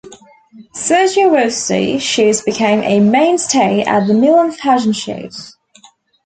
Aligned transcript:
Sergio 0.73 1.29
Rossi 1.31 1.99
shoes 1.99 2.41
became 2.41 2.81
a 2.81 2.99
mainstay 2.99 3.83
at 3.83 4.07
the 4.07 4.15
Milan 4.15 4.51
fashion 4.51 4.93
shows. 4.93 5.55